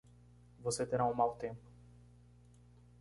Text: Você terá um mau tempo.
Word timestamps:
Você 0.63 0.83
terá 0.83 1.05
um 1.05 1.13
mau 1.13 1.35
tempo. 1.35 1.61